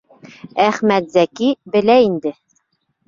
—Әхмәтзәки 0.67 1.51
белә 1.77 1.99
инде. 2.11 2.33